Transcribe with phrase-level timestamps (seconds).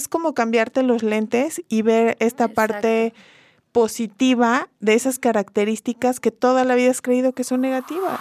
[0.00, 3.12] Es como cambiarte los lentes y ver esta parte
[3.70, 8.18] positiva de esas características que toda la vida has creído que son negativas.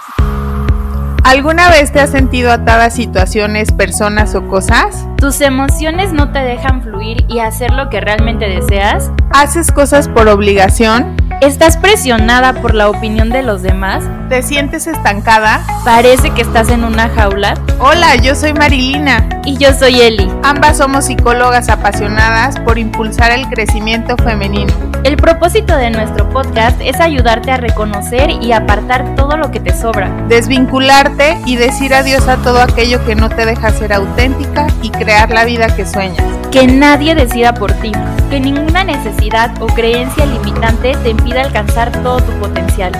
[1.23, 5.05] ¿Alguna vez te has sentido atada a situaciones, personas o cosas?
[5.20, 9.12] ¿Tus emociones no te dejan fluir y hacer lo que realmente deseas?
[9.32, 11.18] ¿Haces cosas por obligación?
[11.42, 14.05] ¿Estás presionada por la opinión de los demás?
[14.29, 15.61] ¿Te sientes estancada?
[15.84, 17.55] ¿Parece que estás en una jaula?
[17.79, 19.28] Hola, yo soy Marilina.
[19.46, 20.29] Y yo soy Eli.
[20.43, 24.71] Ambas somos psicólogas apasionadas por impulsar el crecimiento femenino.
[25.04, 29.74] El propósito de nuestro podcast es ayudarte a reconocer y apartar todo lo que te
[29.74, 30.10] sobra.
[30.28, 35.31] Desvincularte y decir adiós a todo aquello que no te deja ser auténtica y crear
[35.31, 36.23] la vida que sueñas.
[36.52, 37.91] Que nadie decida por ti.
[38.30, 42.91] Que ninguna necesidad o creencia limitante te impida alcanzar todo tu potencial.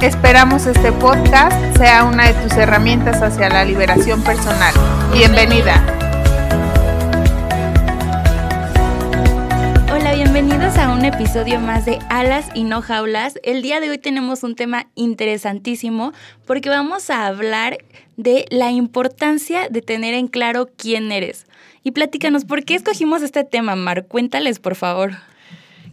[0.00, 4.72] Esperamos este podcast sea una de tus herramientas hacia la liberación personal.
[5.12, 5.82] Bienvenida.
[10.38, 13.38] Bienvenidos a un episodio más de Alas y no jaulas.
[13.42, 16.12] El día de hoy tenemos un tema interesantísimo
[16.44, 17.78] porque vamos a hablar
[18.18, 21.46] de la importancia de tener en claro quién eres.
[21.84, 24.04] Y platícanos, ¿por qué escogimos este tema, Mar?
[24.04, 25.12] Cuéntales, por favor.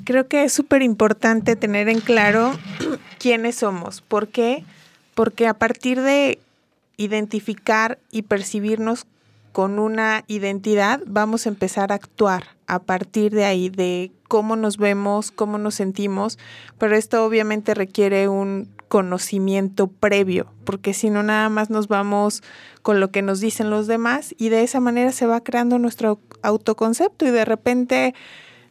[0.03, 2.51] Creo que es súper importante tener en claro
[3.19, 4.01] quiénes somos.
[4.01, 4.65] ¿Por qué?
[5.15, 6.37] Porque a partir de
[6.97, 9.05] identificar y percibirnos
[9.53, 14.77] con una identidad, vamos a empezar a actuar a partir de ahí, de cómo nos
[14.77, 16.39] vemos, cómo nos sentimos,
[16.79, 22.41] pero esto obviamente requiere un conocimiento previo, porque si no nada más nos vamos
[22.81, 26.19] con lo que nos dicen los demás y de esa manera se va creando nuestro
[26.41, 28.15] autoconcepto y de repente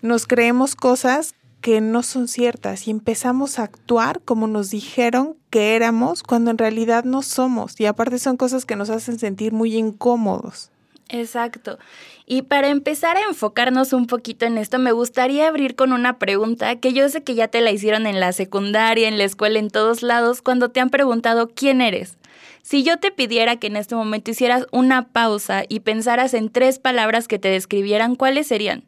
[0.00, 5.76] nos creemos cosas que no son ciertas y empezamos a actuar como nos dijeron que
[5.76, 9.76] éramos cuando en realidad no somos y aparte son cosas que nos hacen sentir muy
[9.76, 10.71] incómodos.
[11.08, 11.78] Exacto.
[12.26, 16.76] Y para empezar a enfocarnos un poquito en esto, me gustaría abrir con una pregunta
[16.76, 19.70] que yo sé que ya te la hicieron en la secundaria, en la escuela, en
[19.70, 22.16] todos lados, cuando te han preguntado quién eres.
[22.62, 26.78] Si yo te pidiera que en este momento hicieras una pausa y pensaras en tres
[26.78, 28.84] palabras que te describieran, ¿cuáles serían?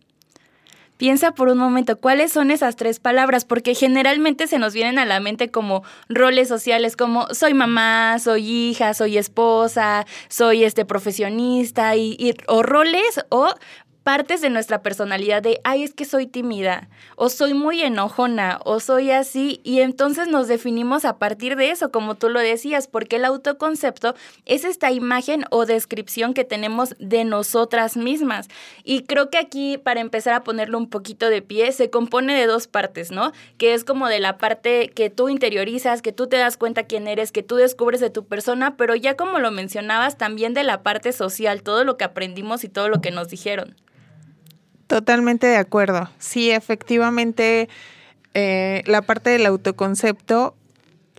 [0.96, 5.04] Piensa por un momento cuáles son esas tres palabras, porque generalmente se nos vienen a
[5.04, 11.96] la mente como roles sociales, como soy mamá, soy hija, soy esposa, soy este profesionista,
[11.96, 13.52] y, o roles o
[14.04, 18.78] partes de nuestra personalidad de, ay, es que soy tímida, o soy muy enojona, o
[18.78, 23.16] soy así, y entonces nos definimos a partir de eso, como tú lo decías, porque
[23.16, 28.48] el autoconcepto es esta imagen o descripción que tenemos de nosotras mismas.
[28.84, 32.46] Y creo que aquí, para empezar a ponerlo un poquito de pie, se compone de
[32.46, 33.32] dos partes, ¿no?
[33.56, 37.08] Que es como de la parte que tú interiorizas, que tú te das cuenta quién
[37.08, 40.82] eres, que tú descubres de tu persona, pero ya como lo mencionabas, también de la
[40.82, 43.74] parte social, todo lo que aprendimos y todo lo que nos dijeron.
[44.86, 46.10] Totalmente de acuerdo.
[46.18, 47.68] Sí, efectivamente,
[48.34, 50.54] eh, la parte del autoconcepto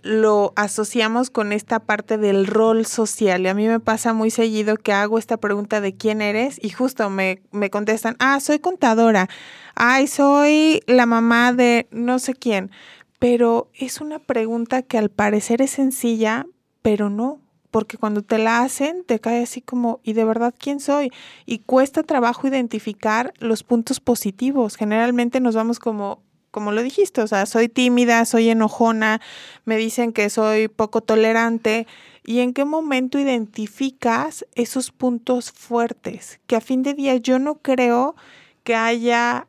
[0.02, 3.42] lo asociamos con esta parte del rol social.
[3.42, 6.70] Y a mí me pasa muy seguido que hago esta pregunta de quién eres y
[6.70, 9.28] justo me, me contestan, ah, soy contadora,
[9.74, 12.70] ay, soy la mamá de no sé quién.
[13.18, 16.46] Pero es una pregunta que al parecer es sencilla,
[16.82, 17.40] pero no,
[17.76, 21.12] porque cuando te la hacen te cae así como, ¿y de verdad quién soy?
[21.44, 24.76] Y cuesta trabajo identificar los puntos positivos.
[24.76, 29.20] Generalmente nos vamos como, como lo dijiste, o sea, soy tímida, soy enojona,
[29.66, 31.86] me dicen que soy poco tolerante.
[32.24, 36.40] ¿Y en qué momento identificas esos puntos fuertes?
[36.46, 38.16] Que a fin de día yo no creo
[38.64, 39.48] que haya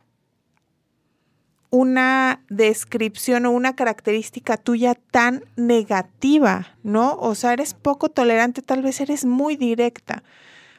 [1.70, 7.16] una descripción o una característica tuya tan negativa, ¿no?
[7.20, 10.24] O sea, eres poco tolerante, tal vez eres muy directa,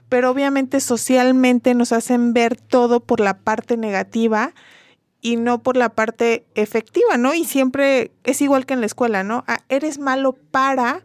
[0.09, 4.55] pero obviamente socialmente nos hacen ver todo por la parte negativa
[5.21, 7.35] y no por la parte efectiva, ¿no?
[7.35, 9.45] Y siempre es igual que en la escuela, ¿no?
[9.47, 11.03] Ah, eres malo para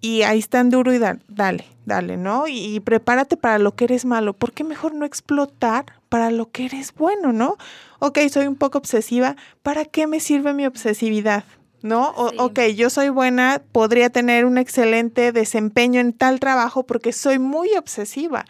[0.00, 2.46] y ahí están duro y dale, dale, ¿no?
[2.46, 4.32] Y, y, prepárate para lo que eres malo.
[4.32, 7.56] ¿Por qué mejor no explotar para lo que eres bueno, ¿no?
[7.98, 9.36] Ok, soy un poco obsesiva.
[9.62, 11.44] ¿Para qué me sirve mi obsesividad?
[11.80, 12.10] ¿No?
[12.10, 17.38] O, Ok, yo soy buena, podría tener un excelente desempeño en tal trabajo porque soy
[17.38, 18.44] muy obsesiva,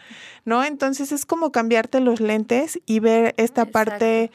[0.45, 0.63] ¿no?
[0.63, 4.31] Entonces es como cambiarte los lentes y ver esta parte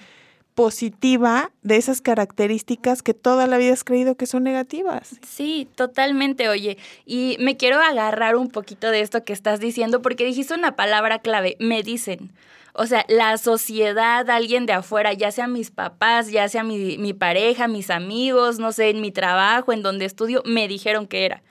[0.55, 5.17] positiva de esas características que toda la vida has creído que son negativas.
[5.27, 6.79] Sí, totalmente, oye.
[7.05, 11.19] Y me quiero agarrar un poquito de esto que estás diciendo porque dijiste una palabra
[11.19, 12.31] clave, me dicen.
[12.77, 17.13] O sea, la sociedad, alguien de afuera, ya sea mis papás, ya sea mi, mi
[17.13, 21.43] pareja, mis amigos, no sé, en mi trabajo, en donde estudio, me dijeron que era.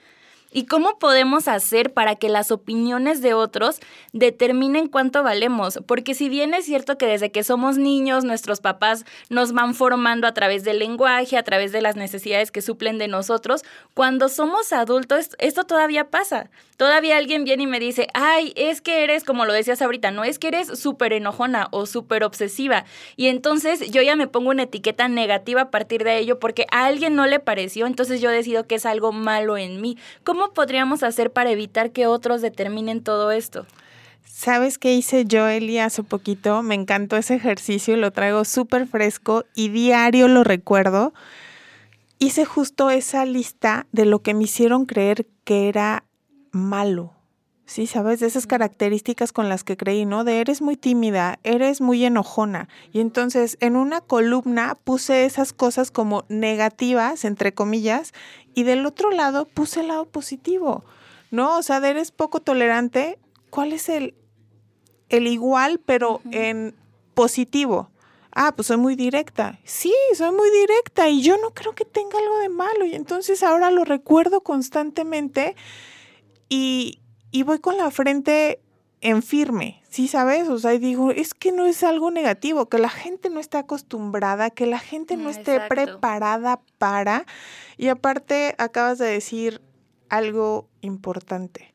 [0.56, 3.80] ¿Y cómo podemos hacer para que las opiniones de otros
[4.12, 5.80] determinen cuánto valemos?
[5.84, 10.28] Porque si bien es cierto que desde que somos niños nuestros papás nos van formando
[10.28, 14.72] a través del lenguaje, a través de las necesidades que suplen de nosotros, cuando somos
[14.72, 16.50] adultos esto todavía pasa.
[16.76, 20.24] Todavía alguien viene y me dice, ay, es que eres, como lo decías ahorita, no
[20.24, 22.84] es que eres súper enojona o súper obsesiva.
[23.16, 26.86] Y entonces yo ya me pongo una etiqueta negativa a partir de ello porque a
[26.86, 29.96] alguien no le pareció, entonces yo decido que es algo malo en mí.
[30.24, 33.66] ¿Cómo podríamos hacer para evitar que otros determinen todo esto?
[34.24, 36.62] ¿Sabes qué hice yo, Eli, hace poquito?
[36.62, 41.14] Me encantó ese ejercicio, lo traigo súper fresco y diario lo recuerdo.
[42.18, 46.02] Hice justo esa lista de lo que me hicieron creer que era
[46.54, 47.12] malo.
[47.66, 50.24] Sí, sabes, de esas características con las que creí, ¿no?
[50.24, 52.68] De eres muy tímida, eres muy enojona.
[52.92, 58.12] Y entonces en una columna puse esas cosas como negativas, entre comillas,
[58.54, 60.84] y del otro lado puse el lado positivo,
[61.30, 61.56] ¿no?
[61.56, 63.18] O sea, de eres poco tolerante,
[63.48, 64.14] ¿cuál es el,
[65.08, 66.74] el igual, pero en
[67.14, 67.88] positivo?
[68.30, 69.58] Ah, pues soy muy directa.
[69.64, 72.84] Sí, soy muy directa y yo no creo que tenga algo de malo.
[72.84, 75.54] Y entonces ahora lo recuerdo constantemente
[77.32, 78.60] y, voy con la frente
[79.00, 80.48] en firme, ¿sí sabes?
[80.48, 83.60] O sea, y digo, es que no es algo negativo, que la gente no está
[83.60, 87.26] acostumbrada, que la gente no esté preparada para.
[87.76, 89.60] Y aparte, acabas de decir
[90.08, 91.74] algo importante.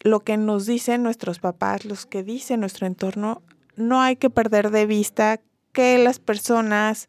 [0.00, 3.42] Lo que nos dicen nuestros papás, los que dice nuestro entorno,
[3.76, 5.40] no hay que perder de vista
[5.72, 7.08] que las personas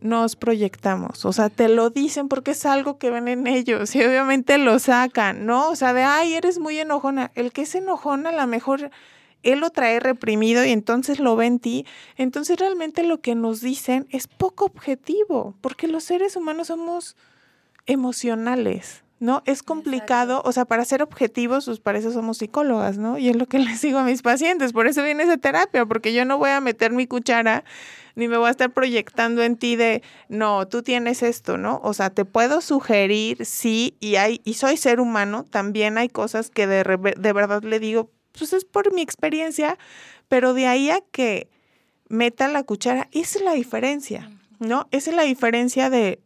[0.00, 4.02] nos proyectamos, o sea, te lo dicen porque es algo que ven en ellos y
[4.02, 5.70] obviamente lo sacan, ¿no?
[5.70, 7.30] O sea, de, ay, eres muy enojona.
[7.34, 8.90] El que es enojona, a lo mejor
[9.42, 11.86] él lo trae reprimido y entonces lo ve en ti.
[12.16, 17.16] Entonces realmente lo que nos dicen es poco objetivo, porque los seres humanos somos
[17.86, 19.42] emocionales, ¿no?
[19.46, 23.18] Es complicado, o sea, para ser objetivos, pues para eso somos psicólogas, ¿no?
[23.18, 26.12] Y es lo que les digo a mis pacientes, por eso viene esa terapia, porque
[26.12, 27.64] yo no voy a meter mi cuchara
[28.18, 31.80] ni me voy a estar proyectando en ti de, no, tú tienes esto, ¿no?
[31.84, 36.50] O sea, te puedo sugerir, sí, y hay, y soy ser humano, también hay cosas
[36.50, 36.82] que de,
[37.16, 39.78] de verdad le digo, pues es por mi experiencia,
[40.26, 41.48] pero de ahí a que
[42.08, 44.28] meta la cuchara, esa es la diferencia,
[44.58, 44.88] ¿no?
[44.90, 46.20] Esa es la diferencia de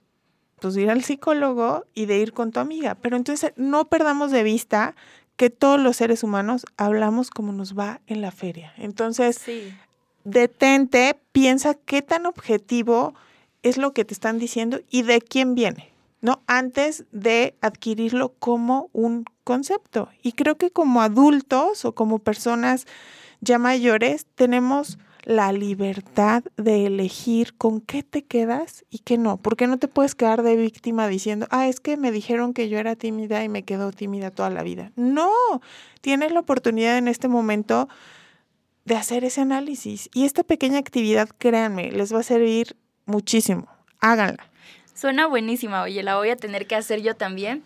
[0.62, 2.94] pues ir al psicólogo y de ir con tu amiga.
[2.94, 4.94] Pero entonces no perdamos de vista
[5.36, 8.72] que todos los seres humanos hablamos como nos va en la feria.
[8.78, 9.40] Entonces,
[10.24, 13.14] detente, piensa qué tan objetivo
[13.62, 16.42] es lo que te están diciendo y de quién viene, ¿no?
[16.46, 20.08] Antes de adquirirlo como un concepto.
[20.22, 22.86] Y creo que como adultos o como personas
[23.40, 29.36] ya mayores tenemos la libertad de elegir con qué te quedas y qué no.
[29.36, 32.78] Porque no te puedes quedar de víctima diciendo, ah, es que me dijeron que yo
[32.78, 34.92] era tímida y me quedo tímida toda la vida.
[34.96, 35.30] No,
[36.00, 37.88] tienes la oportunidad en este momento
[38.84, 40.10] de hacer ese análisis.
[40.12, 42.76] Y esta pequeña actividad, créanme, les va a servir
[43.06, 43.68] muchísimo.
[44.00, 44.50] Háganla.
[44.94, 47.62] Suena buenísima, oye, la voy a tener que hacer yo también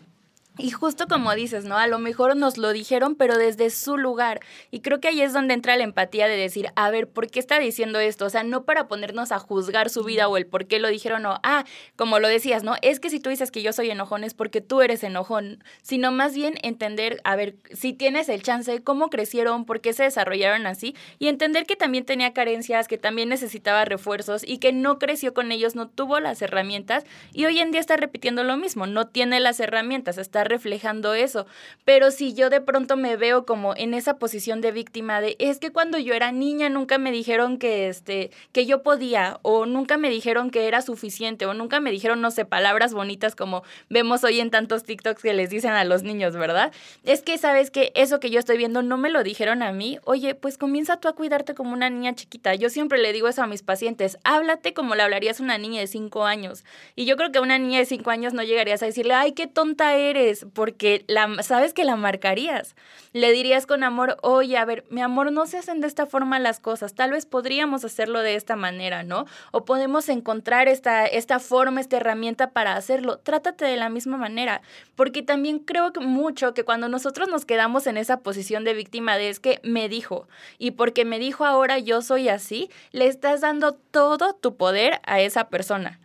[0.58, 1.76] y justo como dices, ¿no?
[1.76, 4.41] A lo mejor nos lo dijeron, pero desde su lugar.
[4.70, 7.41] Y creo que ahí es donde entra la empatía de decir, a ver, ¿por qué
[7.41, 8.25] está diciendo esto?
[8.25, 11.26] O sea, no para ponernos a juzgar su vida o el por qué lo dijeron
[11.26, 11.64] o, ah,
[11.97, 12.75] como lo decías, ¿no?
[12.81, 16.11] Es que si tú dices que yo soy enojón es porque tú eres enojón, sino
[16.11, 20.67] más bien entender, a ver, si tienes el chance, cómo crecieron, por qué se desarrollaron
[20.67, 25.34] así y entender que también tenía carencias, que también necesitaba refuerzos y que no creció
[25.34, 29.06] con ellos, no tuvo las herramientas y hoy en día está repitiendo lo mismo, no
[29.06, 31.46] tiene las herramientas, está reflejando eso.
[31.84, 35.58] Pero si yo de pronto me veo como en esa posición de víctima de, es
[35.58, 39.96] que cuando yo era niña nunca me dijeron que, este, que yo podía, o nunca
[39.96, 44.24] me dijeron que era suficiente, o nunca me dijeron, no sé, palabras bonitas como vemos
[44.24, 46.72] hoy en tantos TikToks que les dicen a los niños, ¿verdad?
[47.05, 49.98] Es que sabes que eso que yo estoy viendo no me lo dijeron a mí.
[50.05, 52.55] Oye, pues comienza tú a cuidarte como una niña chiquita.
[52.55, 55.81] Yo siempre le digo eso a mis pacientes, háblate como le hablarías a una niña
[55.81, 56.65] de cinco años.
[56.94, 59.32] Y yo creo que a una niña de cinco años no llegarías a decirle, ay,
[59.32, 62.74] qué tonta eres porque la, sabes que la marcarías.
[63.12, 66.38] Le dirías con amor, oye, a ver, mi amor, no se hacen de esta forma
[66.38, 69.26] las cosas, tal vez podríamos hacerlo de esta manera, ¿no?
[69.52, 73.19] O podemos encontrar esta, esta forma, esta herramienta para hacerlo.
[73.19, 74.60] Trátate de la misma manera,
[74.96, 79.16] porque también creo que mucho que cuando nosotros nos quedamos en esa posición de víctima
[79.16, 80.28] de es que me dijo,
[80.58, 85.20] y porque me dijo ahora yo soy así, le estás dando todo tu poder a
[85.20, 86.00] esa persona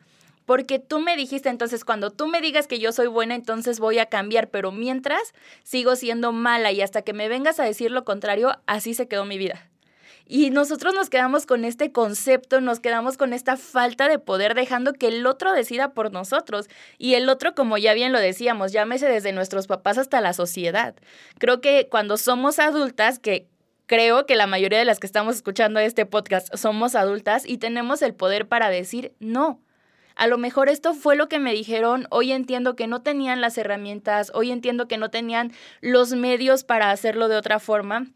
[0.45, 3.99] porque tú me dijiste, entonces cuando tú me digas que yo soy buena, entonces voy
[3.99, 5.33] a cambiar, pero mientras
[5.63, 9.25] sigo siendo mala y hasta que me vengas a decir lo contrario, así se quedó
[9.25, 9.71] mi vida.
[10.33, 14.93] Y nosotros nos quedamos con este concepto, nos quedamos con esta falta de poder, dejando
[14.93, 16.69] que el otro decida por nosotros.
[16.97, 20.95] Y el otro, como ya bien lo decíamos, llámese desde nuestros papás hasta la sociedad.
[21.37, 23.49] Creo que cuando somos adultas, que
[23.87, 28.01] creo que la mayoría de las que estamos escuchando este podcast somos adultas y tenemos
[28.01, 29.59] el poder para decir no.
[30.15, 33.57] A lo mejor esto fue lo que me dijeron, hoy entiendo que no tenían las
[33.57, 35.51] herramientas, hoy entiendo que no tenían
[35.81, 38.07] los medios para hacerlo de otra forma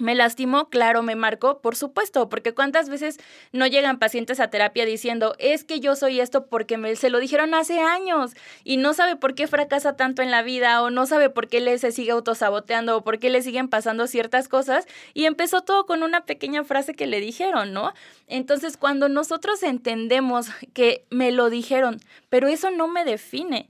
[0.00, 0.70] ¿Me lastimó?
[0.70, 3.18] Claro, me marcó, por supuesto, porque cuántas veces
[3.52, 7.18] no llegan pacientes a terapia diciendo, es que yo soy esto porque me, se lo
[7.18, 8.32] dijeron hace años
[8.64, 11.60] y no sabe por qué fracasa tanto en la vida o no sabe por qué
[11.60, 15.84] le se sigue autosaboteando o por qué le siguen pasando ciertas cosas y empezó todo
[15.84, 17.92] con una pequeña frase que le dijeron, ¿no?
[18.26, 23.68] Entonces, cuando nosotros entendemos que me lo dijeron, pero eso no me define,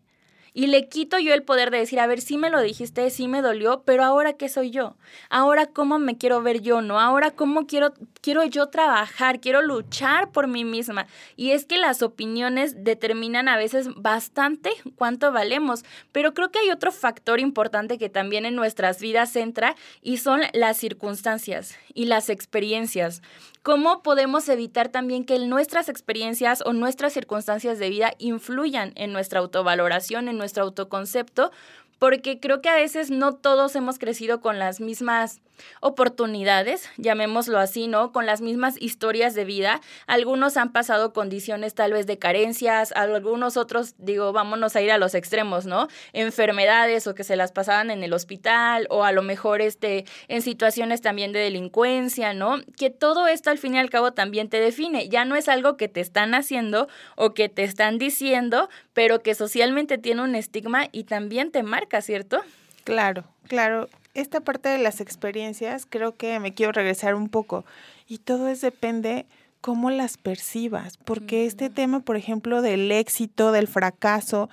[0.52, 3.28] y le quito yo el poder de decir, a ver, sí me lo dijiste, sí
[3.28, 4.96] me dolió, pero ahora qué soy yo?
[5.28, 7.00] Ahora cómo me quiero ver yo, ¿no?
[7.00, 11.06] Ahora cómo quiero quiero yo trabajar, quiero luchar por mí misma.
[11.36, 16.70] Y es que las opiniones determinan a veces bastante cuánto valemos, pero creo que hay
[16.70, 22.28] otro factor importante que también en nuestras vidas entra y son las circunstancias y las
[22.28, 23.22] experiencias.
[23.62, 29.40] ¿Cómo podemos evitar también que nuestras experiencias o nuestras circunstancias de vida influyan en nuestra
[29.40, 31.52] autovaloración, en nuestro autoconcepto?
[31.98, 35.42] Porque creo que a veces no todos hemos crecido con las mismas
[35.80, 38.12] oportunidades, llamémoslo así, ¿no?
[38.12, 39.80] Con las mismas historias de vida.
[40.06, 44.98] Algunos han pasado condiciones tal vez de carencias, algunos otros, digo, vámonos a ir a
[44.98, 45.88] los extremos, ¿no?
[46.12, 50.42] Enfermedades o que se las pasaban en el hospital o a lo mejor este, en
[50.42, 52.58] situaciones también de delincuencia, ¿no?
[52.76, 55.08] Que todo esto al fin y al cabo también te define.
[55.08, 59.34] Ya no es algo que te están haciendo o que te están diciendo, pero que
[59.34, 62.40] socialmente tiene un estigma y también te marca, ¿cierto?
[62.84, 67.64] Claro, claro esta parte de las experiencias creo que me quiero regresar un poco
[68.06, 69.26] y todo es depende
[69.60, 74.48] cómo las percibas, porque este tema, por ejemplo, del éxito, del fracaso,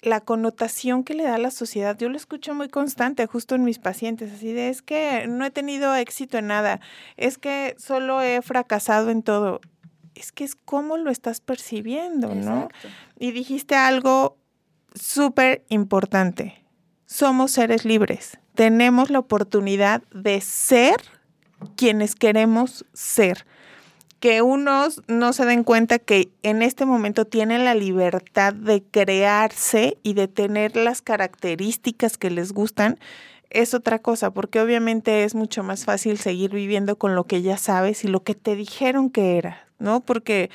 [0.00, 3.64] la connotación que le da a la sociedad, yo lo escucho muy constante justo en
[3.64, 6.80] mis pacientes, así de es que no he tenido éxito en nada,
[7.16, 9.60] es que solo he fracasado en todo.
[10.14, 12.68] Es que es cómo lo estás percibiendo, ¿no?
[13.18, 14.38] Y dijiste algo
[14.94, 16.64] súper importante.
[17.04, 20.96] Somos seres libres tenemos la oportunidad de ser
[21.76, 23.46] quienes queremos ser.
[24.18, 29.98] Que unos no se den cuenta que en este momento tienen la libertad de crearse
[30.02, 32.98] y de tener las características que les gustan,
[33.50, 37.58] es otra cosa, porque obviamente es mucho más fácil seguir viviendo con lo que ya
[37.58, 40.00] sabes y lo que te dijeron que era, ¿no?
[40.00, 40.50] Porque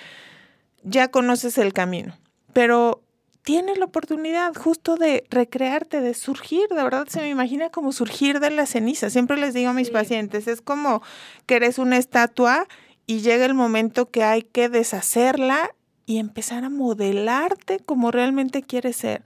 [0.84, 2.18] ya conoces el camino.
[2.52, 3.02] Pero
[3.44, 8.40] tienes la oportunidad justo de recrearte, de surgir, de verdad se me imagina como surgir
[8.40, 9.10] de la ceniza.
[9.10, 11.02] Siempre les digo a mis pacientes, es como
[11.46, 12.68] que eres una estatua
[13.08, 15.72] y llega el momento que hay que deshacerla
[16.06, 19.24] y empezar a modelarte como realmente quieres ser.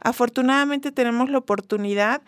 [0.00, 2.22] Afortunadamente tenemos la oportunidad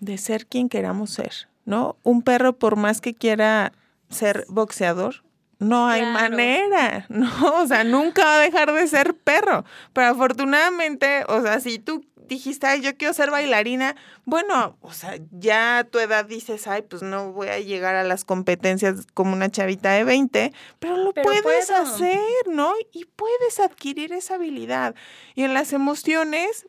[0.00, 1.96] de ser quien queramos ser, ¿no?
[2.02, 3.72] Un perro por más que quiera
[4.10, 5.22] ser boxeador,
[5.62, 7.30] no hay manera, ¿no?
[7.60, 9.64] O sea, nunca va a dejar de ser perro.
[9.92, 15.18] Pero afortunadamente, o sea, si tú dijiste, ay, yo quiero ser bailarina, bueno, o sea,
[15.30, 19.32] ya a tu edad dices, ay, pues no voy a llegar a las competencias como
[19.32, 22.72] una chavita de 20, pero lo puedes hacer, ¿no?
[22.92, 24.94] Y puedes adquirir esa habilidad.
[25.34, 26.66] Y en las emociones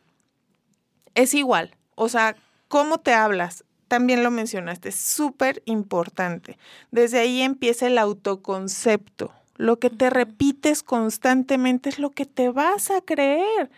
[1.16, 2.36] es igual, o sea,
[2.68, 6.58] cómo te hablas, también lo mencionaste, es súper importante.
[6.90, 9.32] Desde ahí empieza el autoconcepto.
[9.56, 13.70] Lo que te repites constantemente es lo que te vas a creer,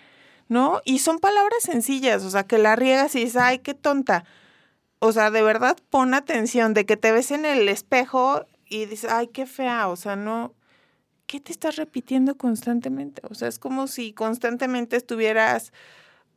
[0.48, 0.80] ¿no?
[0.86, 4.24] Y son palabras sencillas, o sea, que la riegas y dices, ay, qué tonta.
[5.00, 9.12] O sea, de verdad pon atención de que te ves en el espejo y dices,
[9.12, 10.54] ay, qué fea, o sea, no,
[11.28, 13.22] ¿qué te estás repitiendo constantemente?
[13.30, 15.74] O sea, es como si constantemente estuvieras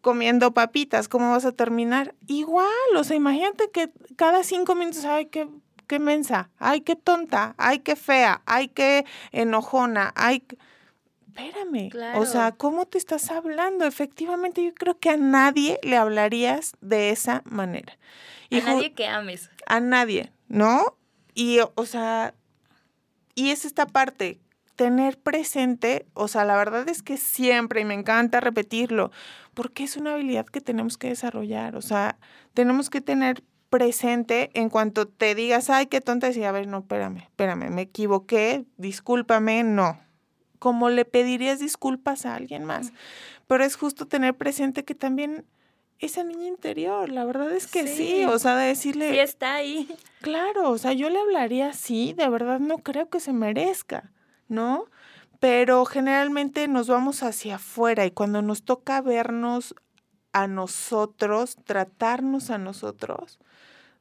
[0.00, 2.14] comiendo papitas, ¿cómo vas a terminar?
[2.26, 5.48] Igual, o sea, imagínate que cada cinco minutos, ay, qué,
[5.86, 10.44] qué mensa, ay, qué tonta, ay, qué fea, ay, qué enojona, ay,
[11.26, 13.84] espérame, o sea, ¿cómo te estás hablando?
[13.84, 17.96] Efectivamente, yo creo que a nadie le hablarías de esa manera.
[18.50, 19.50] a nadie que ames.
[19.66, 20.96] A nadie, ¿no?
[21.34, 22.34] Y, o sea,
[23.34, 24.40] y es esta parte,
[24.78, 29.10] tener presente, o sea, la verdad es que siempre, y me encanta repetirlo,
[29.58, 32.16] porque es una habilidad que tenemos que desarrollar, o sea,
[32.54, 36.78] tenemos que tener presente en cuanto te digas, ay, qué tonta, decir, a ver, no,
[36.78, 39.98] espérame, espérame, me equivoqué, discúlpame, no.
[40.60, 42.92] Como le pedirías disculpas a alguien más.
[43.48, 45.44] Pero es justo tener presente que también
[45.98, 49.10] esa niña interior, la verdad es que sí, o sea, de decirle...
[49.10, 49.88] Sí está ahí.
[50.20, 54.12] Claro, o sea, yo le hablaría así, de verdad no creo que se merezca,
[54.46, 54.84] ¿no?
[55.40, 59.74] Pero generalmente nos vamos hacia afuera y cuando nos toca vernos
[60.32, 63.38] a nosotros, tratarnos a nosotros,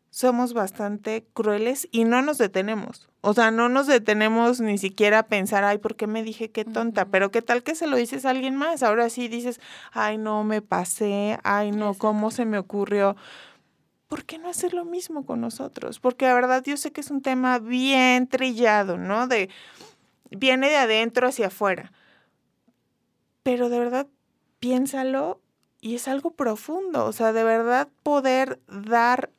[0.10, 3.08] somos bastante crueles y no nos detenemos.
[3.22, 6.66] O sea, no nos detenemos ni siquiera a pensar, ay, ¿por qué me dije qué
[6.66, 7.06] tonta?
[7.06, 8.84] Pero qué tal que se lo dices a alguien más.
[8.84, 9.60] Ahora sí dices,
[9.92, 13.16] ay, no, me pasé, ay, no, ¿cómo se me ocurrió?
[14.08, 16.00] ¿Por qué no hacer lo mismo con nosotros?
[16.00, 19.28] Porque la verdad yo sé que es un tema bien trillado, ¿no?
[19.28, 19.50] De,
[20.32, 21.92] viene de adentro hacia afuera.
[23.44, 24.08] Pero de verdad,
[24.60, 25.42] piénsalo
[25.80, 27.06] y es algo profundo.
[27.06, 29.32] O sea, de verdad poder dar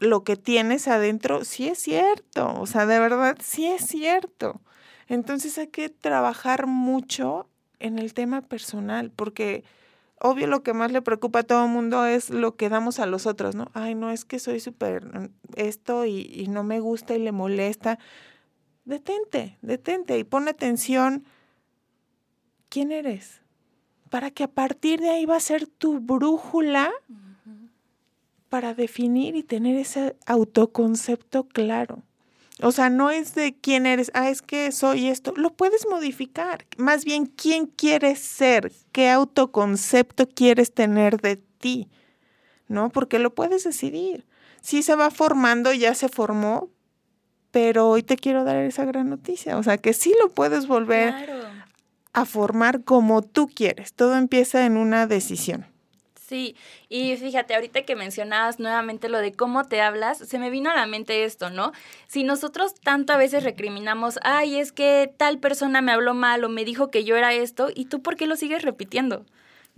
[0.00, 4.60] lo que tienes adentro, sí es cierto, o sea, de verdad, sí es cierto.
[5.08, 7.48] Entonces hay que trabajar mucho
[7.80, 9.64] en el tema personal, porque
[10.20, 13.06] obvio lo que más le preocupa a todo el mundo es lo que damos a
[13.06, 13.70] los otros, ¿no?
[13.74, 17.98] Ay, no, es que soy súper esto y, no me gusta y le molesta.
[18.88, 21.26] Detente, detente y pon atención.
[22.70, 23.42] ¿Quién eres?
[24.08, 26.90] Para que a partir de ahí va a ser tu brújula
[28.48, 32.02] para definir y tener ese autoconcepto claro.
[32.62, 36.64] O sea, no es de quién eres, ah, es que soy esto, lo puedes modificar.
[36.78, 41.90] Más bien, quién quieres ser, qué autoconcepto quieres tener de ti,
[42.68, 42.88] ¿no?
[42.88, 44.24] Porque lo puedes decidir.
[44.62, 46.70] Sí se va formando, ya se formó,
[47.60, 49.58] pero hoy te quiero dar esa gran noticia.
[49.58, 51.12] O sea, que sí lo puedes volver
[52.12, 53.92] a formar como tú quieres.
[53.94, 55.66] Todo empieza en una decisión.
[56.14, 56.54] Sí,
[56.88, 60.76] y fíjate, ahorita que mencionabas nuevamente lo de cómo te hablas, se me vino a
[60.76, 61.72] la mente esto, ¿no?
[62.06, 66.48] Si nosotros tanto a veces recriminamos, ay, es que tal persona me habló mal o
[66.48, 69.26] me dijo que yo era esto, ¿y tú por qué lo sigues repitiendo?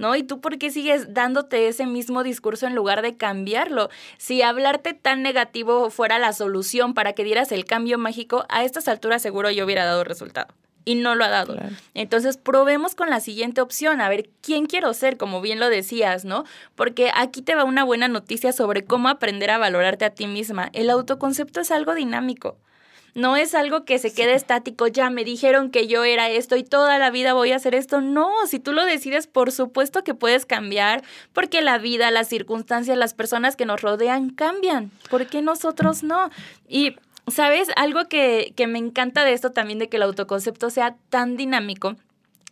[0.00, 0.16] ¿No?
[0.16, 3.90] ¿Y tú por qué sigues dándote ese mismo discurso en lugar de cambiarlo?
[4.16, 8.88] Si hablarte tan negativo fuera la solución para que dieras el cambio mágico, a estas
[8.88, 10.54] alturas seguro yo hubiera dado resultado
[10.84, 11.56] y no lo ha dado.
[11.94, 16.24] Entonces, probemos con la siguiente opción, a ver quién quiero ser, como bien lo decías,
[16.24, 16.44] ¿no?
[16.74, 20.70] Porque aquí te va una buena noticia sobre cómo aprender a valorarte a ti misma.
[20.72, 22.56] El autoconcepto es algo dinámico.
[23.14, 26.64] No es algo que se quede estático, ya me dijeron que yo era esto y
[26.64, 28.00] toda la vida voy a hacer esto.
[28.00, 32.96] No, si tú lo decides, por supuesto que puedes cambiar, porque la vida, las circunstancias,
[32.96, 34.90] las personas que nos rodean cambian.
[35.10, 36.30] ¿Por qué nosotros no?
[36.68, 36.96] Y
[37.26, 37.68] ¿Sabes?
[37.76, 41.94] Algo que, que me encanta de esto también, de que el autoconcepto sea tan dinámico,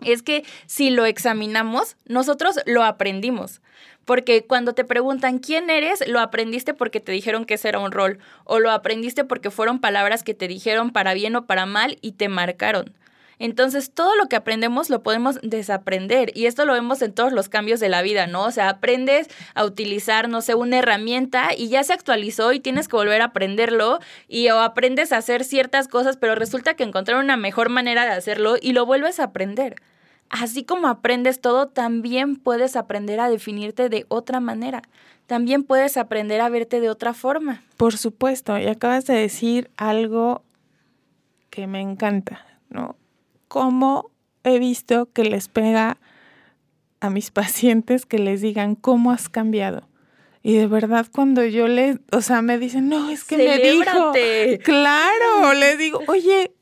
[0.04, 3.60] es que si lo examinamos, nosotros lo aprendimos.
[4.08, 7.92] Porque cuando te preguntan quién eres, lo aprendiste porque te dijeron que ese era un
[7.92, 11.98] rol, o lo aprendiste porque fueron palabras que te dijeron para bien o para mal
[12.00, 12.94] y te marcaron.
[13.38, 17.50] Entonces, todo lo que aprendemos lo podemos desaprender y esto lo vemos en todos los
[17.50, 18.44] cambios de la vida, ¿no?
[18.44, 22.88] O sea, aprendes a utilizar, no sé, una herramienta y ya se actualizó y tienes
[22.88, 27.22] que volver a aprenderlo y o aprendes a hacer ciertas cosas, pero resulta que encontrar
[27.22, 29.76] una mejor manera de hacerlo y lo vuelves a aprender.
[30.30, 34.82] Así como aprendes todo, también puedes aprender a definirte de otra manera.
[35.26, 37.62] También puedes aprender a verte de otra forma.
[37.76, 40.42] Por supuesto, y acabas de decir algo
[41.50, 42.96] que me encanta, ¿no?
[43.48, 44.10] cómo
[44.44, 45.98] he visto que les pega
[47.00, 49.88] a mis pacientes que les digan cómo has cambiado.
[50.40, 54.12] Y de verdad cuando yo les, o sea, me dicen, no, es que me dijo,
[54.62, 56.52] claro, le digo, oye,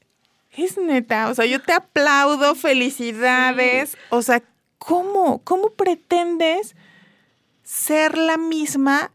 [0.56, 4.42] es neta, o sea, yo te aplaudo, felicidades, o sea,
[4.78, 6.74] ¿cómo, cómo pretendes
[7.62, 9.10] ser la misma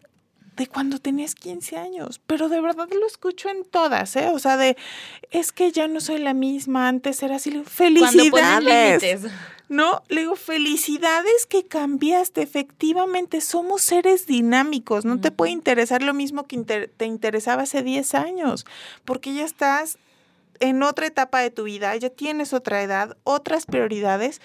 [0.58, 4.30] de cuando tenías 15 años, pero de verdad lo escucho en todas, ¿eh?
[4.34, 4.78] O sea, de,
[5.32, 9.32] es que ya no soy la misma, antes era así, felicidades.
[9.70, 16.14] No, le digo, felicidades que cambiaste, efectivamente, somos seres dinámicos, no te puede interesar lo
[16.14, 18.66] mismo que te interesaba hace 10 años,
[19.06, 19.98] porque ya estás
[20.62, 24.40] en otra etapa de tu vida, ya tienes otra edad, otras prioridades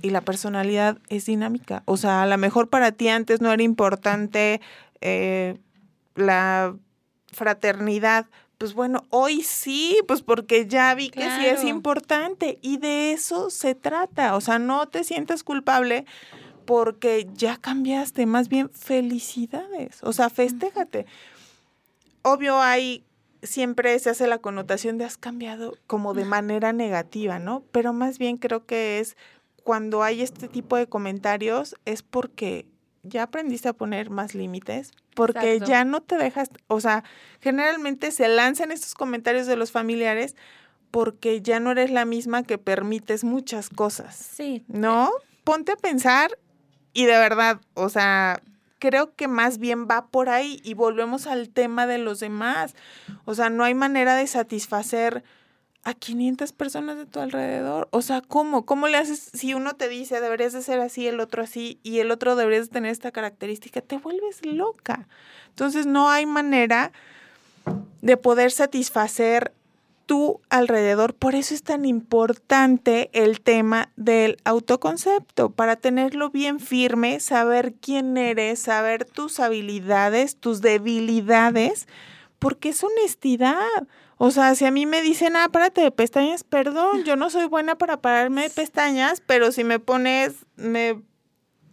[0.00, 1.84] y la personalidad es dinámica.
[1.84, 4.60] O sea, a lo mejor para ti antes no era importante
[5.00, 5.58] eh,
[6.16, 6.74] la
[7.32, 8.26] fraternidad,
[8.58, 13.50] pues bueno, hoy sí, pues porque ya vi que sí es importante y de eso
[13.50, 16.04] se trata, o sea, no te sientas culpable
[16.64, 21.06] porque ya cambiaste, más bien felicidades, o sea, festéjate.
[22.22, 23.04] Obvio hay,
[23.42, 27.62] siempre se hace la connotación de has cambiado como de manera negativa, ¿no?
[27.72, 29.16] Pero más bien creo que es
[29.62, 32.66] cuando hay este tipo de comentarios es porque
[33.02, 37.04] ya aprendiste a poner más límites porque ya no te dejas, o sea,
[37.40, 40.36] generalmente se lanzan estos comentarios de los familiares
[40.90, 44.14] porque ya no eres la misma que permites muchas cosas.
[44.14, 44.64] Sí.
[44.68, 45.10] ¿No?
[45.44, 46.38] Ponte a pensar
[46.92, 48.42] Y de verdad, o sea,
[48.82, 52.74] creo que más bien va por ahí y volvemos al tema de los demás.
[53.24, 55.22] O sea, no hay manera de satisfacer
[55.84, 57.86] a 500 personas de tu alrededor.
[57.92, 58.66] O sea, ¿cómo?
[58.66, 62.00] ¿Cómo le haces si uno te dice deberías de ser así, el otro así y
[62.00, 63.82] el otro deberías de tener esta característica?
[63.82, 65.06] Te vuelves loca.
[65.50, 66.90] Entonces no hay manera
[68.00, 69.52] de poder satisfacer
[70.06, 71.14] tu alrededor.
[71.14, 78.16] Por eso es tan importante el tema del autoconcepto, para tenerlo bien firme, saber quién
[78.16, 81.88] eres, saber tus habilidades, tus debilidades,
[82.38, 83.86] porque es honestidad.
[84.18, 87.46] O sea, si a mí me dicen, ah, párate de pestañas, perdón, yo no soy
[87.46, 91.02] buena para pararme de pestañas, pero si me pones, me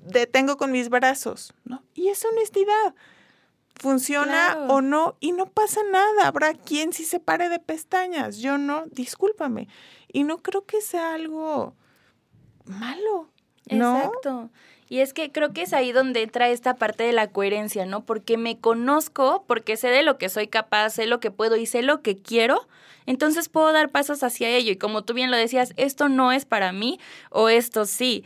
[0.05, 1.83] detengo con mis brazos, ¿no?
[1.93, 2.95] Y es honestidad
[3.79, 6.27] funciona o no y no pasa nada.
[6.27, 9.67] Habrá quien sí se pare de pestañas, yo no, discúlpame.
[10.11, 11.73] Y no creo que sea algo
[12.65, 13.29] malo.
[13.69, 13.97] ¿no?
[13.97, 14.49] Exacto.
[14.87, 18.05] Y es que creo que es ahí donde entra esta parte de la coherencia, ¿no?
[18.05, 21.67] Porque me conozco, porque sé de lo que soy capaz, sé lo que puedo y
[21.67, 22.67] sé lo que quiero,
[23.05, 24.71] entonces puedo dar pasos hacia ello.
[24.71, 28.23] Y como tú bien lo decías, esto no es para mí o esto sí.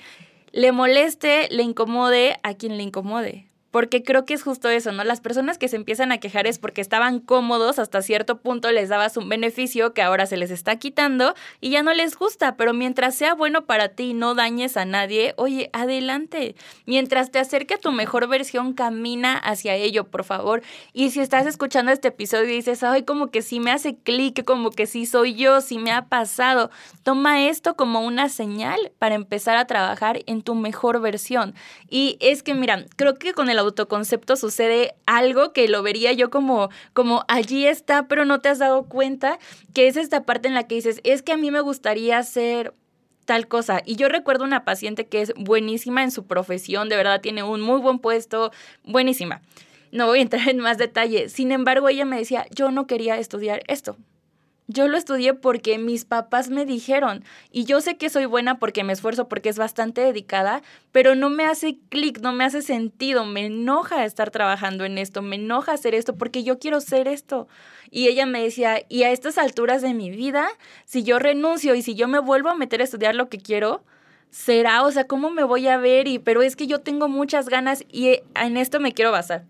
[0.53, 5.03] Le moleste, le incomode a quien le incomode porque creo que es justo eso, ¿no?
[5.03, 8.87] Las personas que se empiezan a quejar es porque estaban cómodos, hasta cierto punto les
[8.87, 12.75] dabas un beneficio que ahora se les está quitando y ya no les gusta, pero
[12.75, 16.55] mientras sea bueno para ti y no dañes a nadie, oye, adelante.
[16.85, 20.61] Mientras te acerque a tu mejor versión, camina hacia ello, por favor.
[20.93, 24.45] Y si estás escuchando este episodio y dices, ay, como que sí me hace clic,
[24.45, 26.69] como que sí soy yo, sí me ha pasado,
[27.01, 31.55] toma esto como una señal para empezar a trabajar en tu mejor versión.
[31.89, 36.29] Y es que, mira, creo que con el autoconcepto sucede algo que lo vería yo
[36.29, 39.39] como, como allí está, pero no te has dado cuenta,
[39.73, 42.73] que es esta parte en la que dices, es que a mí me gustaría ser
[43.25, 43.81] tal cosa.
[43.85, 47.61] Y yo recuerdo una paciente que es buenísima en su profesión, de verdad tiene un
[47.61, 48.51] muy buen puesto,
[48.83, 49.41] buenísima.
[49.91, 51.29] No voy a entrar en más detalle.
[51.29, 53.95] Sin embargo, ella me decía, yo no quería estudiar esto.
[54.67, 58.85] Yo lo estudié porque mis papás me dijeron y yo sé que soy buena porque
[58.85, 60.61] me esfuerzo, porque es bastante dedicada,
[60.93, 65.21] pero no me hace clic, no me hace sentido, me enoja estar trabajando en esto,
[65.21, 67.49] me enoja hacer esto porque yo quiero ser esto.
[67.91, 70.47] Y ella me decía, y a estas alturas de mi vida,
[70.85, 73.83] si yo renuncio y si yo me vuelvo a meter a estudiar lo que quiero,
[74.29, 76.07] será, o sea, ¿cómo me voy a ver?
[76.07, 79.43] Y, pero es que yo tengo muchas ganas y en esto me quiero basar.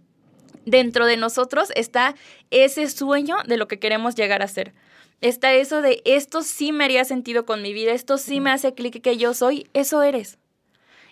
[0.66, 2.16] Dentro de nosotros está
[2.50, 4.74] ese sueño de lo que queremos llegar a ser
[5.22, 8.74] está eso de esto sí me haría sentido con mi vida, esto sí me hace
[8.74, 10.38] clic que yo soy, eso eres.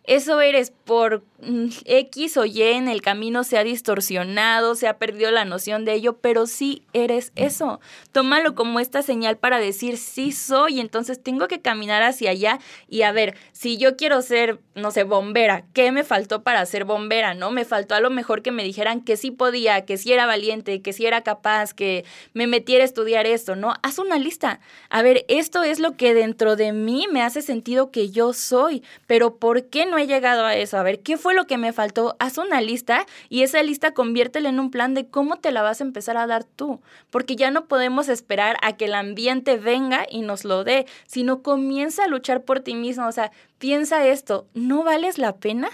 [0.03, 4.97] Eso eres por mm, X o Y en el camino se ha distorsionado, se ha
[4.97, 7.79] perdido la noción de ello, pero sí eres eso.
[8.11, 12.59] Tómalo como esta señal para decir sí soy, entonces tengo que caminar hacia allá
[12.89, 16.83] y a ver, si yo quiero ser, no sé, bombera, ¿qué me faltó para ser
[16.85, 17.35] bombera?
[17.35, 17.51] ¿No?
[17.51, 20.81] Me faltó a lo mejor que me dijeran que sí podía, que sí era valiente,
[20.81, 23.75] que sí era capaz, que me metiera a estudiar esto, ¿no?
[23.83, 24.59] Haz una lista.
[24.89, 28.83] A ver, esto es lo que dentro de mí me hace sentido que yo soy,
[29.05, 30.77] pero ¿por qué no he llegado a eso.
[30.77, 32.15] A ver, ¿qué fue lo que me faltó?
[32.17, 35.81] Haz una lista y esa lista conviértela en un plan de cómo te la vas
[35.81, 36.81] a empezar a dar tú.
[37.11, 41.43] Porque ya no podemos esperar a que el ambiente venga y nos lo dé, sino
[41.43, 43.05] comienza a luchar por ti mismo.
[43.05, 45.69] O sea, piensa esto, ¿no vales la pena?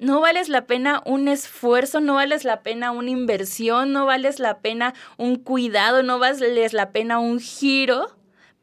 [0.00, 4.58] no vales la pena un esfuerzo, no vales la pena una inversión, no vales la
[4.58, 8.17] pena un cuidado, no vales la pena un giro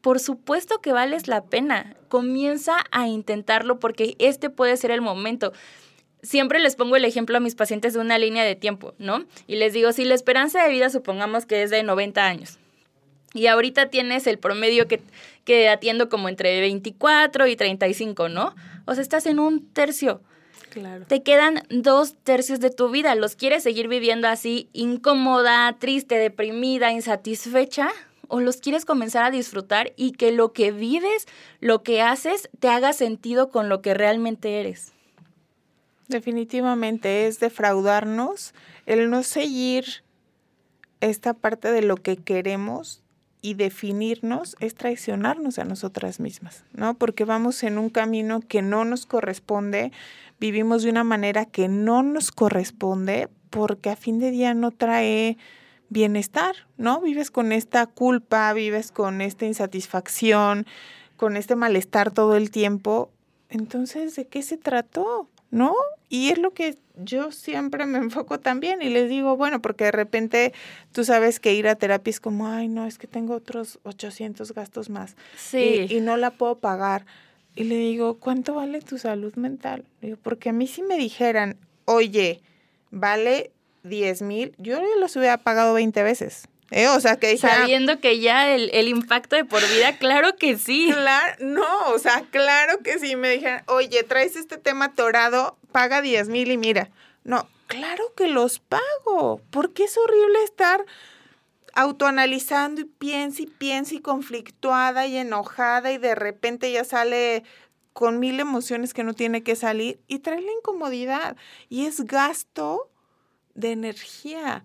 [0.06, 1.96] por supuesto que vales la pena.
[2.08, 5.52] Comienza a intentarlo porque este puede ser el momento.
[6.22, 9.24] Siempre les pongo el ejemplo a mis pacientes de una línea de tiempo, ¿no?
[9.48, 12.60] Y les digo, si la esperanza de vida supongamos que es de 90 años
[13.34, 15.00] y ahorita tienes el promedio que,
[15.44, 18.54] que atiendo como entre 24 y 35, ¿no?
[18.84, 20.20] O sea, estás en un tercio.
[20.70, 21.04] Claro.
[21.08, 23.16] Te quedan dos tercios de tu vida.
[23.16, 27.90] ¿Los quieres seguir viviendo así, incómoda, triste, deprimida, insatisfecha?
[28.28, 31.26] O los quieres comenzar a disfrutar y que lo que vives,
[31.60, 34.92] lo que haces, te haga sentido con lo que realmente eres.
[36.08, 38.54] Definitivamente es defraudarnos
[38.86, 40.04] el no seguir
[41.00, 43.02] esta parte de lo que queremos
[43.42, 46.94] y definirnos es traicionarnos a nosotras mismas, ¿no?
[46.94, 49.92] Porque vamos en un camino que no nos corresponde,
[50.40, 55.38] vivimos de una manera que no nos corresponde, porque a fin de día no trae
[55.88, 57.00] bienestar, ¿no?
[57.00, 60.66] Vives con esta culpa, vives con esta insatisfacción,
[61.16, 63.10] con este malestar todo el tiempo.
[63.48, 65.28] Entonces, ¿de qué se trató?
[65.50, 65.74] ¿No?
[66.08, 69.92] Y es lo que yo siempre me enfoco también y les digo, bueno, porque de
[69.92, 70.52] repente
[70.92, 74.52] tú sabes que ir a terapia es como, ay, no, es que tengo otros 800
[74.52, 75.16] gastos más.
[75.36, 75.86] Sí.
[75.88, 77.06] Y, y no la puedo pagar.
[77.54, 79.84] Y le digo, ¿cuánto vale tu salud mental?
[80.02, 82.42] digo, porque a mí si me dijeran, oye,
[82.90, 83.52] vale
[83.88, 86.48] 10 mil, yo los hubiera pagado 20 veces.
[86.70, 86.88] ¿Eh?
[86.88, 90.90] O sea, que Sabiendo que ya el, el, impacto de por vida, claro que sí.
[90.92, 93.14] Claro, no, o sea, claro que sí.
[93.14, 96.90] Me dijeron, oye, traes este tema torado, paga 10 mil y mira.
[97.22, 99.40] No, claro que los pago.
[99.50, 100.84] Porque es horrible estar
[101.74, 107.44] autoanalizando y piensa y piensa y conflictuada y enojada y de repente ya sale
[107.92, 111.36] con mil emociones que no tiene que salir y trae la incomodidad.
[111.68, 112.90] Y es gasto
[113.56, 114.62] de energía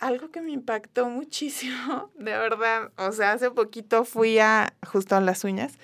[0.00, 5.20] algo que me impactó muchísimo, de verdad, o sea, hace poquito fui a justo a
[5.20, 5.74] las uñas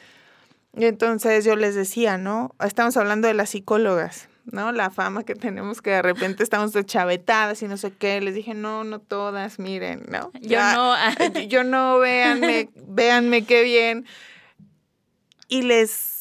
[0.76, 2.54] y entonces yo les decía, ¿no?
[2.62, 4.72] Estamos hablando de las psicólogas, ¿no?
[4.72, 8.20] La fama que tenemos que de repente estamos chavetadas y no sé qué.
[8.20, 10.30] Les dije, no, no todas, miren, ¿no?
[10.42, 10.94] Yo no.
[11.48, 14.04] yo no, véanme, véanme qué bien.
[15.48, 16.15] Y les,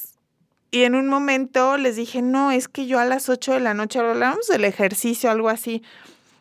[0.76, 3.74] y en un momento les dije, no, es que yo a las 8 de la
[3.74, 5.82] noche hablábamos del ejercicio, algo así.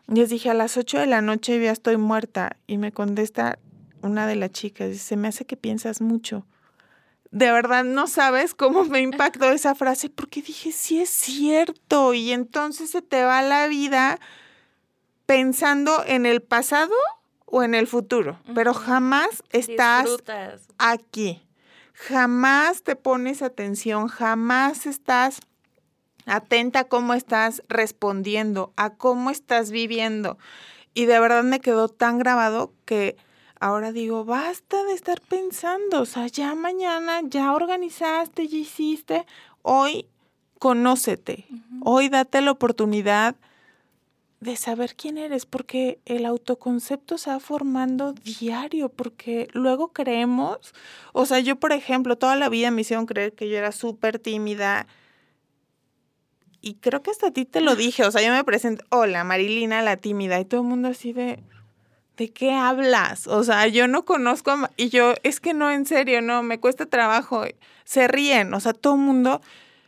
[0.09, 2.57] Les dije, a las 8 de la noche ya estoy muerta.
[2.67, 3.61] Y me contesta
[4.03, 6.49] una de las chicas, dice, me hace que piensas mucho.
[7.31, 12.13] De verdad no sabes cómo me impactó esa frase porque dije, sí es cierto.
[12.13, 14.19] Y entonces se te va la vida
[15.27, 16.97] pensando en el pasado
[17.47, 20.09] o en el futuro, pero jamás estás
[20.79, 21.41] aquí.
[21.95, 25.41] Jamás te pones atención, jamás estás
[26.27, 30.37] atenta a cómo estás respondiendo, a cómo estás viviendo.
[30.93, 33.17] Y de verdad me quedó tan grabado que
[33.61, 39.25] ahora digo, basta de estar pensando, o sea, ya mañana, ya organizaste, ya hiciste,
[39.63, 40.07] hoy
[40.59, 41.47] conócete,
[41.83, 43.37] hoy date la oportunidad
[44.45, 50.75] de saber quién eres, porque el autoconcepto se va formando diario, porque luego creemos,
[51.15, 54.19] o sea, yo por ejemplo, toda la vida me hicieron creer que yo era súper
[54.19, 54.87] tímida,
[56.61, 59.25] y creo que hasta a ti te lo dije, o sea, yo me presento, hola,
[59.25, 61.43] Marilina la tímida, y todo el mundo así de,
[62.19, 63.27] ¿de qué hablas?
[63.27, 66.61] O sea, yo no conozco, a, y yo, es que no, en serio, no, me
[66.61, 67.45] cuesta trabajo,
[67.85, 69.41] se ríen, o sea, todo el mundo,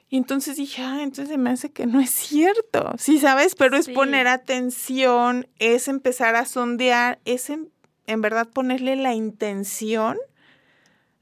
[0.09, 3.55] y entonces dije, ah, entonces me hace que no es cierto, sí, ¿sabes?
[3.55, 7.71] Pero es poner atención, es empezar a sondear, es en,
[8.07, 10.17] en verdad ponerle la intención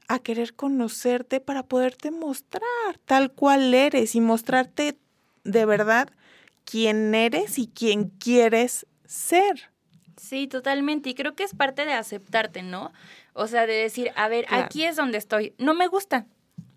[0.07, 2.63] a querer conocerte para poderte mostrar
[3.05, 4.97] tal cual eres y mostrarte
[5.43, 6.09] de verdad
[6.63, 9.71] quién eres y quién quieres ser.
[10.17, 11.09] Sí, totalmente.
[11.09, 12.91] Y creo que es parte de aceptarte, ¿no?
[13.33, 15.53] O sea, de decir, a ver, aquí es donde estoy.
[15.57, 16.25] No me gusta.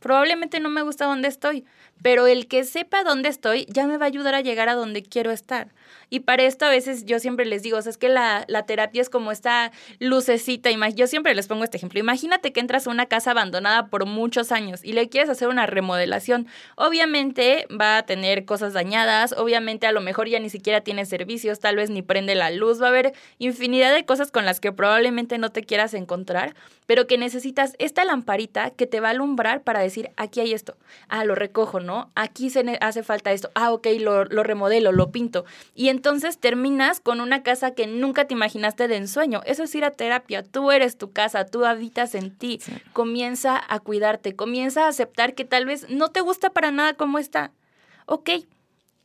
[0.01, 1.65] Probablemente no me gusta donde estoy,
[2.03, 5.03] pero el que sepa dónde estoy ya me va a ayudar a llegar a donde
[5.03, 5.69] quiero estar.
[6.11, 9.11] Y para esto a veces yo siempre les digo, es que la, la terapia es
[9.11, 10.71] como esta lucecita.
[10.91, 11.99] Yo siempre les pongo este ejemplo.
[11.99, 15.67] Imagínate que entras a una casa abandonada por muchos años y le quieres hacer una
[15.67, 16.47] remodelación.
[16.77, 21.61] Obviamente va a tener cosas dañadas, obviamente a lo mejor ya ni siquiera tiene servicios,
[21.61, 24.73] tal vez ni prende la luz, va a haber infinidad de cosas con las que
[24.73, 26.55] probablemente no te quieras encontrar,
[26.87, 30.77] pero que necesitas esta lamparita que te va a alumbrar para decir, aquí hay esto.
[31.09, 32.11] Ah, lo recojo, ¿no?
[32.15, 33.51] Aquí se hace falta esto.
[33.55, 35.45] Ah, ok, lo, lo remodelo, lo pinto.
[35.75, 39.43] Y entonces terminas con una casa que nunca te imaginaste de ensueño.
[39.45, 40.43] Eso es ir a terapia.
[40.43, 42.61] Tú eres tu casa, tú habitas en ti.
[42.93, 47.19] Comienza a cuidarte, comienza a aceptar que tal vez no te gusta para nada como
[47.19, 47.53] está.
[48.07, 48.31] Ok,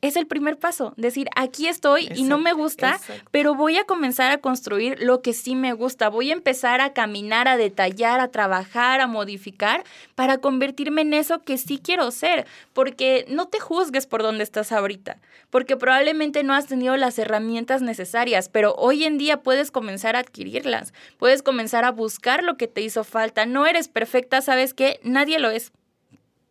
[0.03, 0.93] es el primer paso.
[0.97, 2.99] Decir, aquí estoy y no me gusta,
[3.31, 6.09] pero voy a comenzar a construir lo que sí me gusta.
[6.09, 11.41] Voy a empezar a caminar, a detallar, a trabajar, a modificar para convertirme en eso
[11.43, 12.45] que sí quiero ser.
[12.73, 17.81] Porque no te juzgues por donde estás ahorita, porque probablemente no has tenido las herramientas
[17.81, 20.93] necesarias, pero hoy en día puedes comenzar a adquirirlas.
[21.17, 23.45] Puedes comenzar a buscar lo que te hizo falta.
[23.45, 24.99] No eres perfecta, ¿sabes qué?
[25.03, 25.71] Nadie lo es.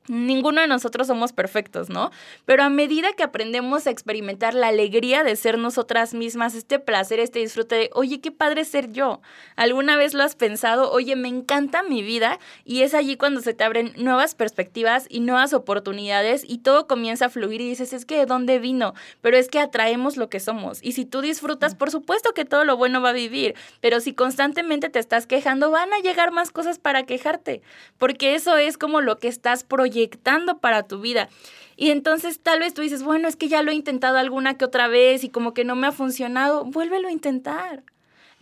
[0.09, 2.11] Ninguno de nosotros somos perfectos, ¿no?
[2.45, 7.21] Pero a medida que aprendemos a experimentar la alegría de ser nosotras mismas, este placer,
[7.21, 9.21] este disfrute de, oye, qué padre ser yo.
[9.55, 10.91] ¿Alguna vez lo has pensado?
[10.91, 15.21] Oye, me encanta mi vida y es allí cuando se te abren nuevas perspectivas y
[15.21, 19.37] nuevas oportunidades y todo comienza a fluir y dices, es que de dónde vino, pero
[19.37, 20.83] es que atraemos lo que somos.
[20.83, 24.15] Y si tú disfrutas, por supuesto que todo lo bueno va a vivir, pero si
[24.15, 27.63] constantemente te estás quejando, van a llegar más cosas para quejarte,
[27.99, 31.29] porque eso es como lo que estás proyectando proyectando para tu vida.
[31.77, 34.65] Y entonces tal vez tú dices, bueno, es que ya lo he intentado alguna que
[34.65, 37.83] otra vez y como que no me ha funcionado, vuélvelo a intentar.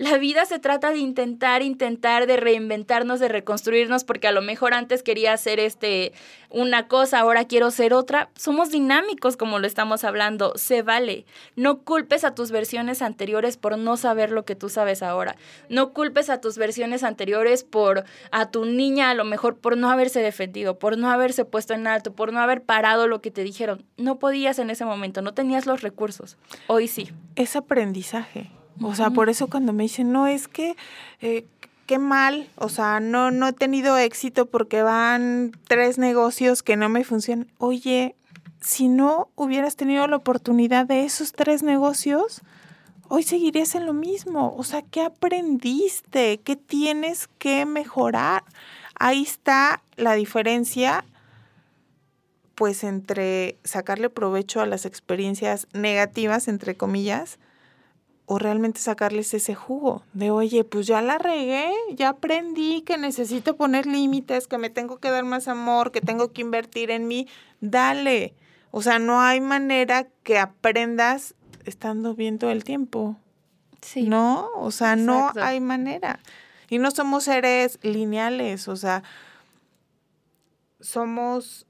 [0.00, 4.72] La vida se trata de intentar, intentar, de reinventarnos, de reconstruirnos, porque a lo mejor
[4.72, 6.14] antes quería hacer este
[6.48, 8.30] una cosa, ahora quiero ser otra.
[8.34, 11.26] Somos dinámicos como lo estamos hablando, se vale.
[11.54, 15.36] No culpes a tus versiones anteriores por no saber lo que tú sabes ahora.
[15.68, 19.90] No culpes a tus versiones anteriores por a tu niña a lo mejor por no
[19.90, 23.44] haberse defendido, por no haberse puesto en alto, por no haber parado lo que te
[23.44, 23.84] dijeron.
[23.98, 26.38] No podías en ese momento, no tenías los recursos.
[26.68, 27.10] Hoy sí.
[27.36, 28.50] Es aprendizaje.
[28.80, 30.76] O sea, por eso cuando me dicen, no, es que
[31.20, 31.46] eh,
[31.87, 36.88] qué mal, o sea, no, no he tenido éxito porque van tres negocios que no
[36.88, 37.48] me funcionan.
[37.59, 38.14] Oye,
[38.61, 42.42] si no hubieras tenido la oportunidad de esos tres negocios,
[43.09, 44.54] hoy seguirías en lo mismo.
[44.56, 46.38] O sea, ¿qué aprendiste?
[46.38, 48.44] ¿Qué tienes que mejorar?
[48.94, 51.04] Ahí está la diferencia
[52.54, 57.38] pues entre sacarle provecho a las experiencias negativas, entre comillas,
[58.33, 63.57] o realmente sacarles ese jugo de, oye, pues ya la regué, ya aprendí que necesito
[63.57, 67.27] poner límites, que me tengo que dar más amor, que tengo que invertir en mí,
[67.61, 68.37] dale.
[68.71, 73.16] O sea, no hay manera que aprendas estando bien todo el tiempo.
[73.83, 74.05] Sí.
[74.05, 74.49] ¿No?
[74.55, 76.21] O sea, no hay manera.
[76.69, 79.03] Y no somos seres lineales, o sea,
[80.79, 81.66] somos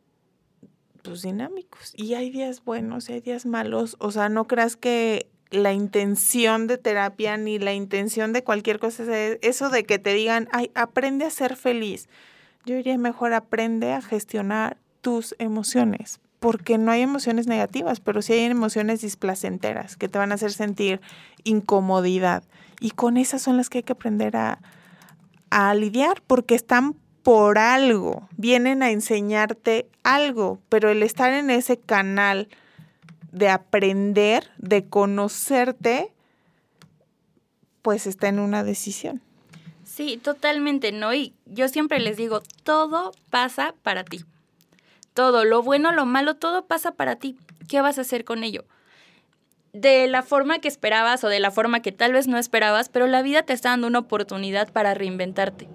[1.02, 5.30] pues dinámicos y hay días buenos y hay días malos, o sea, no creas que
[5.50, 9.04] la intención de terapia ni la intención de cualquier cosa,
[9.42, 12.08] eso de que te digan, ay, aprende a ser feliz.
[12.64, 18.34] Yo diría mejor aprende a gestionar tus emociones, porque no hay emociones negativas, pero sí
[18.34, 21.00] hay emociones displacenteras que te van a hacer sentir
[21.42, 22.44] incomodidad.
[22.80, 24.60] Y con esas son las que hay que aprender a,
[25.50, 31.76] a lidiar, porque están por algo, vienen a enseñarte algo, pero el estar en ese
[31.76, 32.48] canal
[33.32, 36.12] de aprender, de conocerte,
[37.82, 39.22] pues está en una decisión.
[39.84, 41.12] Sí, totalmente, ¿no?
[41.12, 44.24] Y yo siempre les digo, todo pasa para ti.
[45.14, 47.36] Todo, lo bueno, lo malo, todo pasa para ti.
[47.68, 48.64] ¿Qué vas a hacer con ello?
[49.72, 53.06] De la forma que esperabas o de la forma que tal vez no esperabas, pero
[53.06, 55.68] la vida te está dando una oportunidad para reinventarte.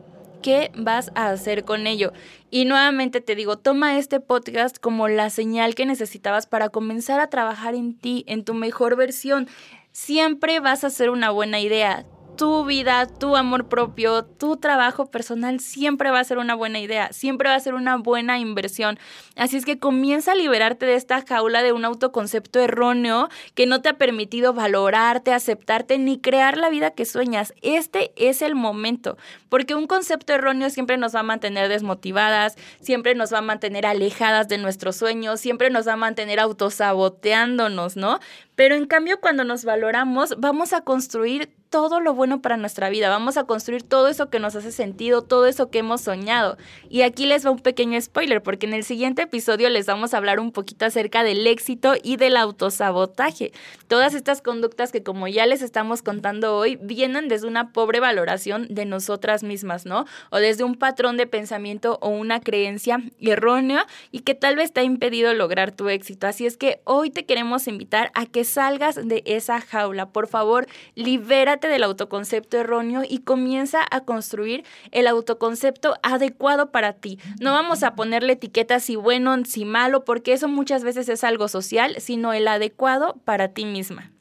[0.46, 2.14] ¿Qué vas a hacer con ello?
[2.52, 7.32] Y nuevamente te digo, toma este podcast como la señal que necesitabas para comenzar a
[7.32, 9.48] trabajar en ti, en tu mejor versión.
[9.92, 12.06] Siempre vas a ser una buena idea
[12.36, 17.12] tu vida, tu amor propio, tu trabajo personal siempre va a ser una buena idea,
[17.12, 19.00] siempre va a ser una buena inversión.
[19.36, 23.82] Así es que comienza a liberarte de esta jaula de un autoconcepto erróneo que no
[23.82, 27.54] te ha permitido valorarte, aceptarte ni crear la vida que sueñas.
[27.62, 29.18] Este es el momento,
[29.50, 33.86] porque un concepto erróneo siempre nos va a mantener desmotivadas, siempre nos va a mantener
[33.86, 38.20] alejadas de nuestros sueños, siempre nos va a mantener autosaboteándonos, ¿no?
[38.56, 43.10] Pero en cambio, cuando nos valoramos, vamos a construir todo lo bueno para nuestra vida,
[43.10, 46.56] vamos a construir todo eso que nos hace sentido, todo eso que hemos soñado.
[46.88, 50.18] Y aquí les va un pequeño spoiler, porque en el siguiente episodio les vamos a
[50.18, 53.52] hablar un poquito acerca del éxito y del autosabotaje.
[53.90, 58.68] Todas estas conductas que como ya les estamos contando hoy, vienen desde una pobre valoración
[58.70, 60.06] de nosotras mismas, ¿no?
[60.30, 64.80] O desde un patrón de pensamiento o una creencia errónea y que tal vez te
[64.80, 66.26] ha impedido lograr tu éxito.
[66.26, 70.06] Así es que hoy te queremos invitar a que salgas de esa jaula.
[70.06, 77.20] Por favor, libérate del autoconcepto erróneo y comienza a construir el autoconcepto adecuado para ti.
[77.40, 81.48] No vamos a ponerle etiquetas si bueno, si malo, porque eso muchas veces es algo
[81.48, 84.12] social, sino el adecuado para ti misma.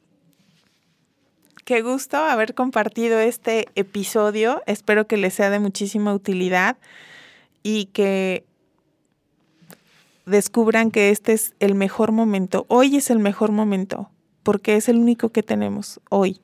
[1.63, 4.61] Qué gusto haber compartido este episodio.
[4.67, 6.77] Espero que les sea de muchísima utilidad
[7.63, 8.45] y que
[10.27, 12.65] descubran que este es el mejor momento.
[12.67, 14.11] Hoy es el mejor momento
[14.45, 16.39] porque es el único que tenemos hoy.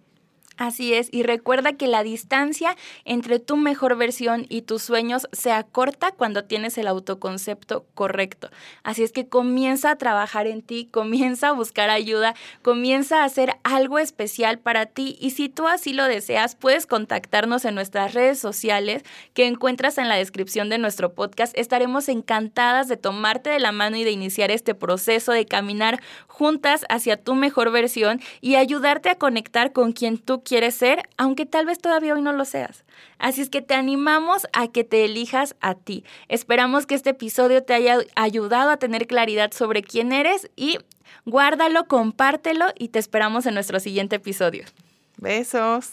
[0.57, 5.51] Así es, y recuerda que la distancia entre tu mejor versión y tus sueños se
[5.51, 8.49] acorta cuando tienes el autoconcepto correcto.
[8.83, 13.55] Así es que comienza a trabajar en ti, comienza a buscar ayuda, comienza a hacer
[13.63, 18.37] algo especial para ti y si tú así lo deseas, puedes contactarnos en nuestras redes
[18.37, 21.57] sociales que encuentras en la descripción de nuestro podcast.
[21.57, 26.85] Estaremos encantadas de tomarte de la mano y de iniciar este proceso de caminar juntas
[26.89, 31.65] hacia tu mejor versión y ayudarte a conectar con quien tú quieres ser, aunque tal
[31.65, 32.83] vez todavía hoy no lo seas.
[33.19, 36.03] Así es que te animamos a que te elijas a ti.
[36.27, 40.77] Esperamos que este episodio te haya ayudado a tener claridad sobre quién eres y
[41.25, 44.65] guárdalo, compártelo y te esperamos en nuestro siguiente episodio.
[45.15, 45.91] Besos.